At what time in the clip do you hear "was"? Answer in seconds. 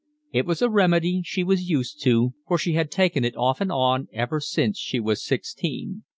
0.47-0.63, 1.43-1.69, 4.99-5.23